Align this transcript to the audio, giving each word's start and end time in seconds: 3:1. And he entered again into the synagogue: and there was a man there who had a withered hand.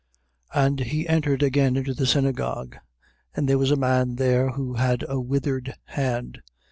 3:1. 0.55 0.65
And 0.67 0.79
he 0.79 1.07
entered 1.07 1.43
again 1.43 1.75
into 1.77 1.93
the 1.93 2.07
synagogue: 2.07 2.75
and 3.35 3.47
there 3.47 3.59
was 3.59 3.69
a 3.69 3.75
man 3.75 4.15
there 4.15 4.49
who 4.49 4.73
had 4.73 5.05
a 5.07 5.19
withered 5.21 5.75
hand. 5.83 6.39